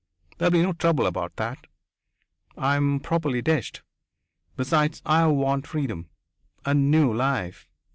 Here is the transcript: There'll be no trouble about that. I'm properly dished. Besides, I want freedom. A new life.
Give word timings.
There'll 0.39 0.49
be 0.51 0.63
no 0.63 0.73
trouble 0.73 1.05
about 1.05 1.35
that. 1.35 1.67
I'm 2.57 3.01
properly 3.01 3.43
dished. 3.43 3.83
Besides, 4.57 4.99
I 5.05 5.27
want 5.27 5.67
freedom. 5.67 6.09
A 6.65 6.73
new 6.73 7.13
life. 7.13 7.67